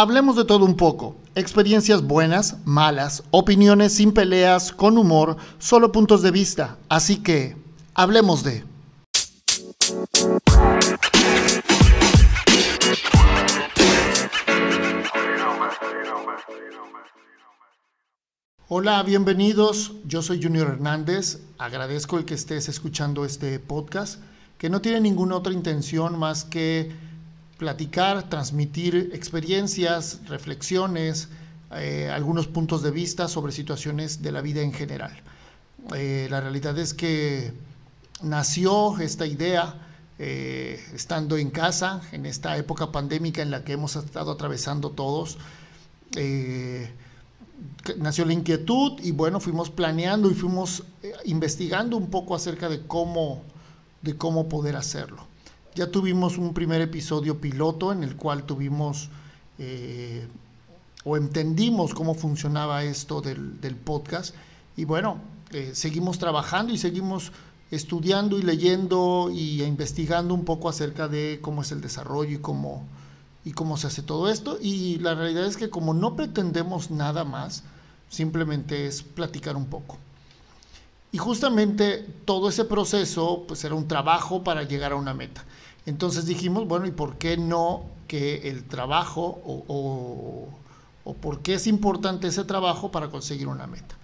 [0.00, 1.16] Hablemos de todo un poco.
[1.34, 6.78] Experiencias buenas, malas, opiniones sin peleas, con humor, solo puntos de vista.
[6.88, 7.56] Así que,
[7.94, 8.62] hablemos de...
[18.68, 19.94] Hola, bienvenidos.
[20.04, 21.40] Yo soy Junior Hernández.
[21.58, 24.20] Agradezco el que estés escuchando este podcast,
[24.58, 27.07] que no tiene ninguna otra intención más que
[27.58, 31.28] platicar, transmitir experiencias, reflexiones,
[31.72, 35.12] eh, algunos puntos de vista sobre situaciones de la vida en general.
[35.94, 37.52] Eh, la realidad es que
[38.22, 39.74] nació esta idea
[40.18, 45.36] eh, estando en casa, en esta época pandémica en la que hemos estado atravesando todos.
[47.98, 50.84] nació la inquietud y bueno, fuimos planeando y fuimos
[51.24, 53.42] investigando un poco acerca de cómo,
[54.00, 55.27] de cómo poder hacerlo.
[55.78, 59.10] Ya tuvimos un primer episodio piloto en el cual tuvimos
[59.60, 60.26] eh,
[61.04, 64.34] o entendimos cómo funcionaba esto del, podcast
[64.76, 65.20] y bueno,
[65.52, 67.30] eh, seguimos trabajando y seguimos
[67.70, 72.84] estudiando y leyendo y investigando un poco acerca de cómo es el desarrollo y cómo,
[73.44, 74.58] y cómo se hace todo esto.
[74.60, 77.62] Y la realidad es que como no pretendemos nada más,
[78.08, 79.96] simplemente es platicar un poco.
[81.12, 85.44] Y justamente todo ese proceso pues era un trabajo para llegar a una meta.
[85.88, 90.48] Entonces dijimos, bueno, ¿y por qué no que el trabajo o,
[91.22, 93.96] por qué es importante ese trabajo para conseguir una meta?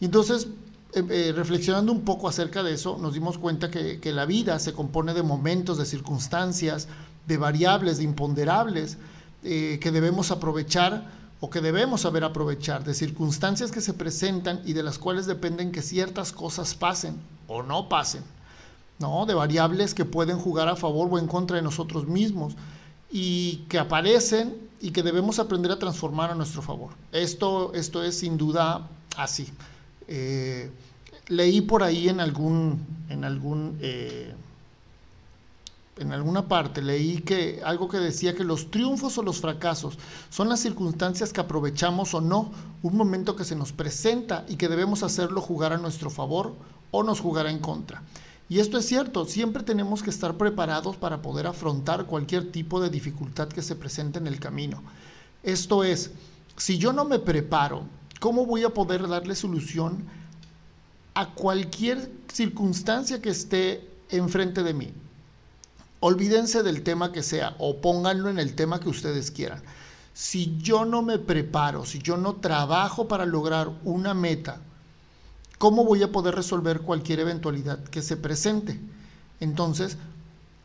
[0.00, 0.48] Y entonces,
[0.94, 4.72] eh, eh, reflexionando un poco acerca de eso, nos dimos cuenta que, la vida se
[4.72, 6.88] compone de momentos, de circunstancias,
[7.28, 8.98] de variables, de imponderables,
[9.44, 11.06] eh, que debemos aprovechar
[11.38, 15.70] o que debemos saber aprovechar, de circunstancias que se presentan y de las cuales dependen
[15.70, 17.14] que ciertas cosas pasen
[17.46, 18.24] o no pasen.
[18.98, 19.26] ¿No?
[19.26, 22.54] de variables que pueden jugar a favor o en contra de nosotros mismos
[23.10, 26.90] y que aparecen y que debemos aprender a transformar a nuestro favor.
[27.12, 29.48] Esto, esto es sin duda así.
[30.06, 30.70] Eh,
[31.28, 34.34] leí por ahí en algún, en algún, eh,
[35.96, 39.98] en alguna parte, leí que algo que decía que los triunfos o los fracasos
[40.30, 42.52] son las circunstancias que aprovechamos o no,
[42.82, 46.54] un momento que se nos presenta y que debemos hacerlo jugar a nuestro favor
[46.90, 48.02] o nos jugará en contra.
[48.48, 52.88] Y esto es cierto, siempre tenemos que estar preparados para poder afrontar cualquier tipo de
[52.88, 54.82] dificultad que se presente en el camino.
[55.42, 56.12] Esto es,
[56.56, 57.84] si yo no me preparo,
[58.20, 60.04] ¿cómo voy a poder darle solución
[61.12, 64.92] a cualquier circunstancia que esté enfrente de mí?
[66.00, 69.62] Olvídense del tema que sea o pónganlo en el tema que ustedes quieran.
[70.14, 74.60] Si yo no me preparo, si yo no trabajo para lograr una meta,
[75.58, 78.80] ¿cómo voy a poder resolver cualquier eventualidad que se presente?
[79.40, 79.98] Entonces,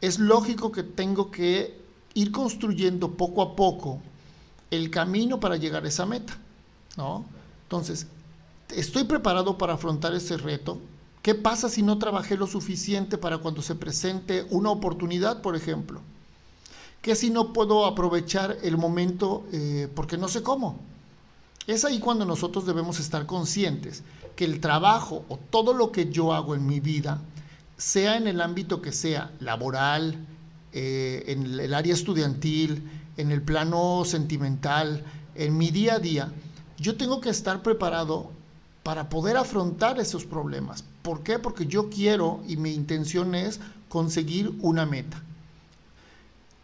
[0.00, 1.80] es lógico que tengo que
[2.14, 4.00] ir construyendo poco a poco
[4.70, 6.36] el camino para llegar a esa meta,
[6.96, 7.24] ¿no?
[7.64, 8.06] Entonces,
[8.70, 10.78] ¿estoy preparado para afrontar ese reto?
[11.22, 16.00] ¿Qué pasa si no trabajé lo suficiente para cuando se presente una oportunidad, por ejemplo?
[17.00, 20.78] ¿Qué si no puedo aprovechar el momento eh, porque no sé cómo?
[21.66, 24.02] Es ahí cuando nosotros debemos estar conscientes
[24.34, 27.20] que el trabajo o todo lo que yo hago en mi vida,
[27.76, 30.26] sea en el ámbito que sea, laboral,
[30.72, 36.32] eh, en el área estudiantil, en el plano sentimental, en mi día a día,
[36.78, 38.30] yo tengo que estar preparado
[38.82, 40.84] para poder afrontar esos problemas.
[41.02, 41.38] ¿Por qué?
[41.38, 45.22] Porque yo quiero y mi intención es conseguir una meta.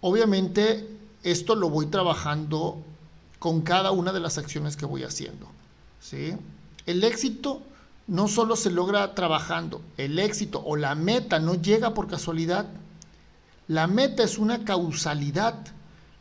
[0.00, 0.88] Obviamente
[1.22, 2.82] esto lo voy trabajando
[3.38, 5.46] con cada una de las acciones que voy haciendo.
[6.00, 6.34] ¿sí?
[6.86, 7.62] El éxito
[8.06, 12.66] no solo se logra trabajando, el éxito o la meta no llega por casualidad.
[13.68, 15.54] La meta es una causalidad,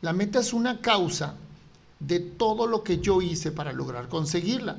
[0.02, 1.36] la meta es una causa
[2.00, 4.78] de todo lo que yo hice para lograr conseguirla.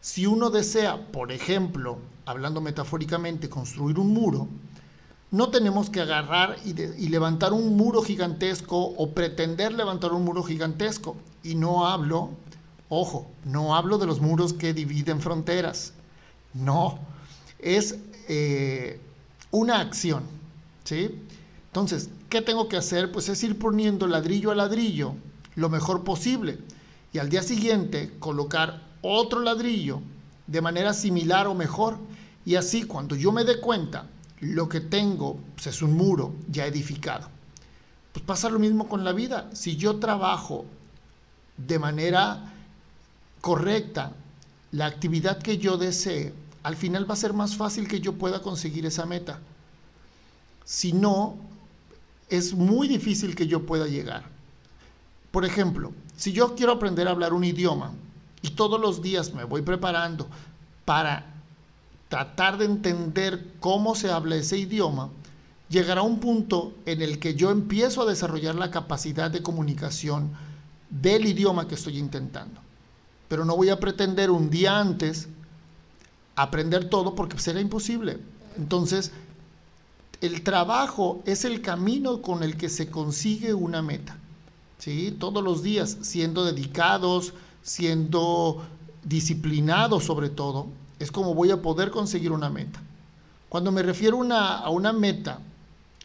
[0.00, 4.48] Si uno desea, por ejemplo, hablando metafóricamente, construir un muro,
[5.32, 10.44] no tenemos que agarrar y, y, levantar un muro gigantesco o pretender levantar un muro
[10.44, 11.16] gigantesco.
[11.46, 12.30] Y no hablo
[12.88, 15.92] Ojo, no hablo de los muros que dividen fronteras.
[16.54, 16.98] No,
[17.58, 17.96] es
[18.28, 19.00] eh,
[19.50, 20.22] una acción.
[20.84, 21.20] ¿sí?
[21.66, 23.10] Entonces, ¿qué tengo que hacer?
[23.10, 25.14] Pues es ir poniendo ladrillo a ladrillo
[25.56, 26.58] lo mejor posible.
[27.12, 30.00] Y al día siguiente colocar otro ladrillo
[30.46, 31.98] de manera similar o mejor.
[32.44, 34.06] Y así cuando yo me dé cuenta,
[34.40, 37.28] lo que tengo pues, es un muro ya edificado.
[38.12, 39.50] Pues pasa lo mismo con la vida.
[39.54, 40.66] Si yo trabajo
[41.56, 42.52] de manera
[43.40, 44.12] correcta,
[44.72, 48.42] la actividad que yo desee, al final va a ser más fácil que yo pueda
[48.42, 49.38] conseguir esa meta.
[50.64, 51.36] Si no,
[52.28, 54.24] es muy difícil que yo pueda llegar.
[55.30, 57.92] Por ejemplo, si yo quiero aprender a hablar un idioma
[58.42, 60.26] y todos los días me voy preparando
[60.84, 61.26] para
[62.08, 65.10] tratar de entender cómo se habla ese idioma,
[65.68, 70.30] llegará un punto en el que yo empiezo a desarrollar la capacidad de comunicación
[70.90, 72.60] del idioma que estoy intentando.
[73.28, 75.28] Pero no voy a pretender un día antes
[76.36, 78.18] aprender todo porque será imposible.
[78.56, 79.10] Entonces,
[80.20, 84.16] el trabajo es el camino con el que se consigue una meta.
[84.78, 85.16] ¿sí?
[85.18, 88.64] Todos los días, siendo dedicados, siendo
[89.02, 90.68] disciplinados sobre todo,
[90.98, 92.80] es como voy a poder conseguir una meta.
[93.48, 95.40] Cuando me refiero a una meta,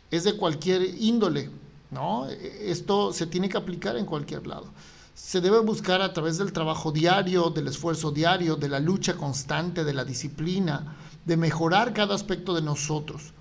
[0.10, 1.50] es de cualquier índole,
[1.92, 2.26] ¿no?
[2.28, 4.68] Esto se tiene que aplicar en cualquier lado.
[5.14, 9.84] Se debe buscar a través del trabajo diario, del esfuerzo diario, de la lucha constante,
[9.84, 10.96] de la disciplina,
[11.26, 13.34] de mejorar cada aspecto de nosotros.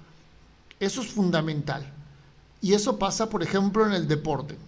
[0.80, 1.90] Eso es fundamental.
[2.60, 4.58] Y eso pasa, por ejemplo, en el deporte.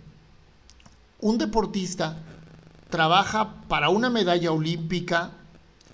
[1.21, 2.19] Un deportista
[2.89, 5.33] trabaja para una medalla olímpica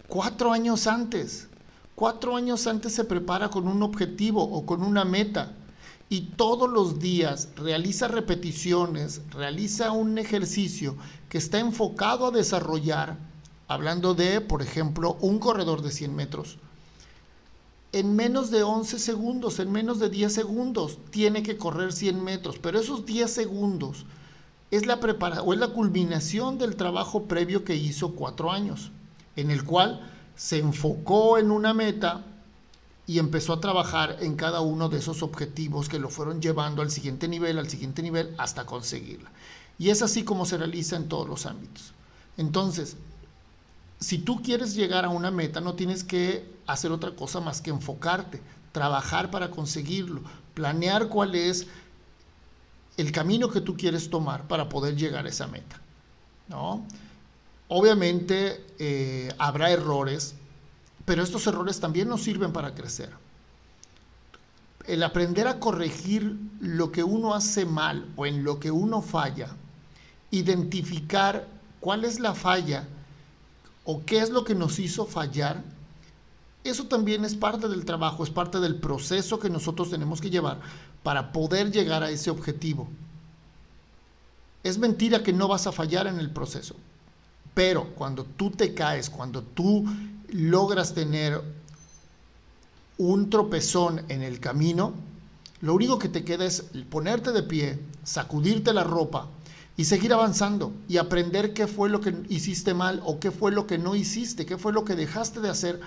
[0.09, 1.49] cuatro años antes.
[1.95, 5.53] Cuatro años antes se prepara con un objetivo o con una meta
[6.09, 10.97] y todos los días realiza repeticiones, realiza un ejercicio
[11.29, 13.19] que está enfocado a desarrollar,
[13.67, 16.59] hablando de, por ejemplo, un corredor de 100 metros,
[17.93, 22.59] en menos de 11 segundos, en menos de 10 segundos, tiene que correr 100 metros,
[22.59, 24.05] pero esos 10 segundos
[24.71, 28.93] es la preparación o es la culminación del trabajo previo que hizo cuatro años,
[29.37, 30.07] en el cual
[30.37, 32.25] se enfocó en una meta,
[33.09, 36.91] y empezó a trabajar en cada uno de esos objetivos que lo fueron llevando al
[36.91, 39.31] siguiente nivel, al siguiente nivel, hasta conseguirla.
[39.79, 41.95] Y es así como se realiza en todos los ámbitos.
[42.37, 42.99] Entonces,
[43.99, 47.71] si tú quieres llegar a una meta, no tienes que hacer otra cosa más que
[47.71, 50.21] enfocarte, trabajar para conseguirlo,
[50.53, 51.67] planear cuál es
[52.99, 55.81] el camino que tú quieres tomar para poder llegar a esa meta.
[56.49, 56.85] ¿no?
[57.69, 60.35] Obviamente eh, habrá errores,
[61.09, 63.09] pero estos errores también nos sirven para crecer.
[64.87, 69.49] El aprender a corregir lo que uno hace mal o en lo que uno falla,
[70.31, 71.49] identificar
[71.81, 72.87] cuál es la falla
[73.85, 75.65] o qué es lo que nos hizo fallar,
[76.63, 80.61] eso también es parte del trabajo, es parte del proceso que nosotros tenemos que llevar
[81.03, 82.87] para poder llegar a ese objetivo.
[84.63, 86.75] Es mentira que no vas a fallar en el proceso,
[87.55, 89.87] pero cuando tú te caes, cuando tú
[90.29, 91.41] logras tener
[92.99, 94.95] un tropezón en el camino,
[95.61, 99.29] lo único que te queda es ponerte de pie, sacudirte la ropa
[99.77, 103.67] y seguir avanzando y aprender qué fue lo que hiciste mal o qué fue lo
[103.67, 105.81] que no hiciste, qué fue lo que dejaste de hacer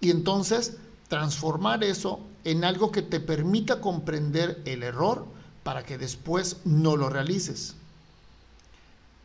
[0.00, 0.76] y entonces
[1.08, 5.26] transformar eso en algo que te permita comprender el error
[5.62, 7.74] para que después no lo realices.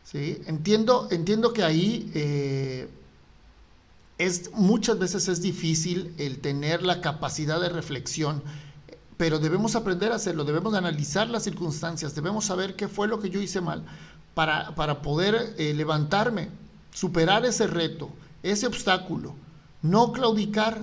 [0.04, 0.40] ¿Sí?
[0.46, 2.88] Entiendo, entiendo que ahí eh,
[4.18, 8.42] es, muchas veces es difícil el tener la capacidad de reflexión,
[9.16, 13.30] pero debemos aprender a hacerlo, debemos analizar las circunstancias, debemos saber qué fue lo que
[13.30, 13.84] yo hice mal
[14.34, 16.50] para, para poder eh, levantarme,
[16.92, 18.10] superar ese reto,
[18.42, 19.34] ese obstáculo,
[19.82, 20.80] no claudicar,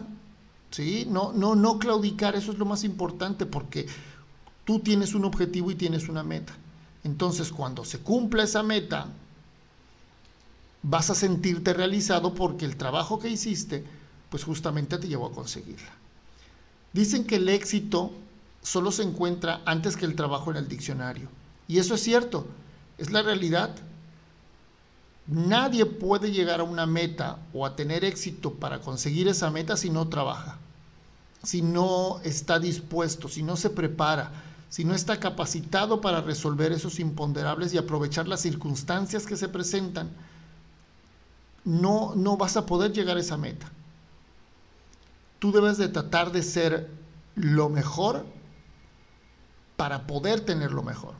[0.71, 1.05] ¿sí?
[1.09, 3.87] No, no, no claudicar, eso es lo más importante porque
[4.65, 6.53] tú tienes un objetivo y tienes una meta.
[7.03, 9.07] Entonces, cuando se cumpla esa meta,
[10.83, 13.83] vas a sentirte realizado porque el trabajo que hiciste,
[14.29, 15.91] pues justamente te llevó a conseguirla.
[16.91, 18.11] Dicen que el éxito
[18.61, 21.29] solo se encuentra antes que el trabajo en el diccionario.
[21.67, 22.45] Y eso es cierto,
[22.97, 23.73] es la realidad.
[25.25, 29.89] Nadie puede llegar a una meta o a tener éxito para conseguir esa meta si
[29.89, 30.57] no trabaja,
[31.43, 34.31] si no está dispuesto, si no se prepara,
[34.69, 40.09] si no está capacitado para resolver esos imponderables y aprovechar las circunstancias que se presentan
[41.65, 43.71] no, no vas a poder llegar a esa meta.
[45.39, 46.89] Tú debes de tratar de ser
[47.35, 48.25] lo mejor
[49.75, 51.15] para poder tener lo mejor.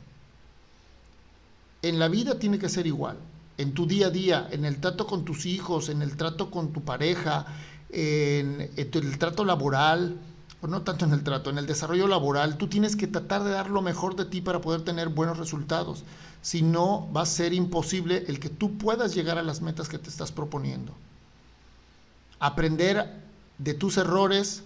[1.81, 3.17] En la vida tiene que ser igual.
[3.57, 6.71] En tu día a día, en el trato con tus hijos, en el trato con
[6.71, 7.45] tu pareja,
[7.89, 10.17] en, el trato laboral,
[10.63, 13.51] o no tanto en el trato, en el desarrollo laboral, tú tienes que tratar de
[13.51, 16.05] dar lo mejor de ti para poder tener buenos resultados
[16.41, 20.00] si no va a ser imposible el que tú puedas llegar a las metas que
[20.00, 20.93] te estás proponiendo.
[22.39, 23.22] Aprender
[23.58, 24.63] de tus errores,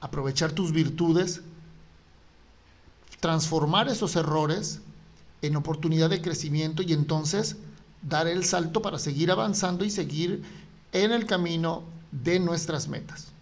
[0.00, 1.42] aprovechar tus virtudes,
[3.20, 4.80] transformar esos errores
[5.42, 7.56] en oportunidad de crecimiento y entonces
[8.02, 10.42] dar el salto para seguir avanzando y seguir
[10.90, 13.35] en el camino de nuestras metas.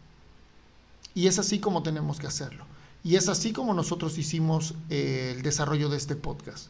[1.14, 2.66] Y es así como tenemos que hacerlo.
[3.02, 6.68] Y es así como nosotros hicimos eh, el desarrollo de este podcast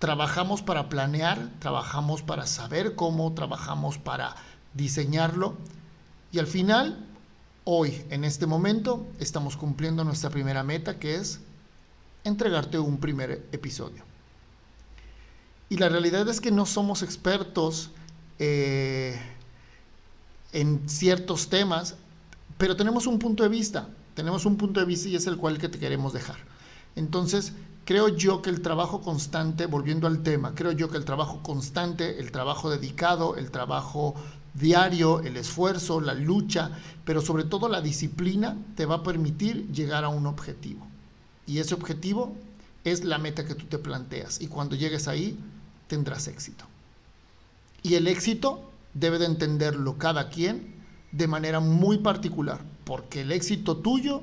[0.00, 4.34] trabajamos para planear, trabajamos para saber cómo, trabajamos para
[4.72, 5.56] diseñarlo
[6.32, 7.06] y al final,
[7.64, 11.40] hoy, en este momento, estamos cumpliendo nuestra primera meta que es
[12.24, 14.04] entregarte un primer episodio.
[15.68, 17.90] Y la realidad es que no somos expertos
[18.38, 19.20] eh,
[20.52, 21.96] en ciertos temas,
[22.60, 25.56] pero tenemos un punto de vista, tenemos un punto de vista y es el cual
[25.56, 26.36] que te queremos dejar.
[26.94, 27.54] Entonces,
[27.86, 32.20] creo yo que el trabajo constante, volviendo al tema, creo yo que el trabajo constante,
[32.20, 34.14] el trabajo dedicado, el trabajo
[34.52, 36.72] diario, el esfuerzo, la lucha,
[37.06, 40.86] pero sobre todo la disciplina te va a permitir llegar a un objetivo.
[41.46, 42.36] Y ese objetivo
[42.84, 44.38] es la meta que tú te planteas.
[44.38, 45.38] Y cuando llegues ahí,
[45.86, 46.66] tendrás éxito.
[47.82, 50.78] Y el éxito debe de entenderlo cada quien
[51.12, 54.22] de manera muy particular, porque el éxito tuyo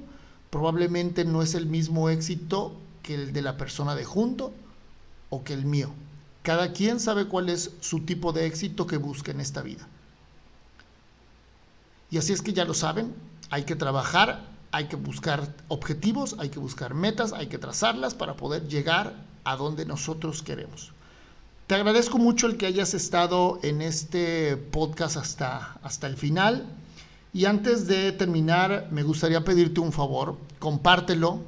[0.50, 4.54] probablemente no es el mismo éxito que el de la persona de junto
[5.30, 5.90] o que el mío.
[6.44, 9.88] Cada quien sabe cuál es su tipo de éxito que busca en esta vida.
[12.10, 13.14] Y así es que ya lo saben,
[13.50, 18.36] hay que trabajar, hay que buscar objetivos, hay que buscar metas, hay que trazarlas para
[18.36, 19.14] poder llegar
[19.44, 20.94] a donde nosotros queremos.
[21.68, 26.66] Te agradezco mucho el que hayas estado en este podcast hasta, hasta el final.
[27.34, 31.42] Y antes de terminar, me gustaría pedirte un favor, compártelo,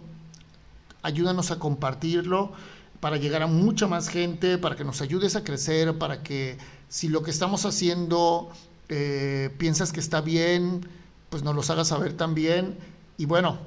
[1.03, 2.51] ayúdanos a compartirlo
[2.99, 6.57] para llegar a mucha más gente, para que nos ayudes a crecer, para que
[6.89, 8.51] si lo que estamos haciendo
[8.89, 10.85] eh, piensas que está bien,
[11.29, 12.75] pues nos los hagas saber también.
[13.17, 13.57] Y bueno,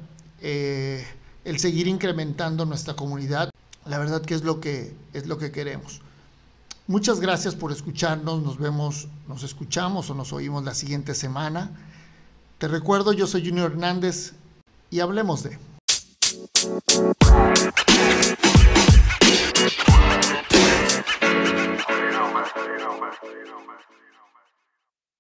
[0.43, 1.03] eh,
[1.47, 3.49] el seguir incrementando nuestra comunidad,
[3.87, 6.03] la verdad que es lo que, es lo que queremos.
[6.89, 11.71] Muchas gracias por escucharnos, nos vemos, nos escuchamos o nos oímos la siguiente semana.
[12.59, 14.35] Te recuerdo, yo soy Junior Hernández
[14.91, 15.72] y hablemos de...